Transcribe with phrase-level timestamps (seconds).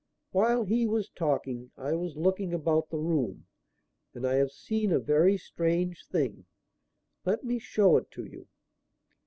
[0.31, 3.45] While he was talking I was looking about the room,
[4.15, 6.47] and I have seen a very strange thing.
[7.23, 8.47] Let me show it to you."